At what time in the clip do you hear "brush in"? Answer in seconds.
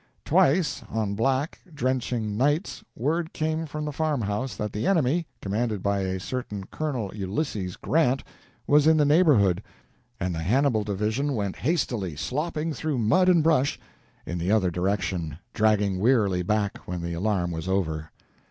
13.43-14.39